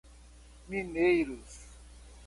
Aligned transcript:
Mineiros 0.67 1.53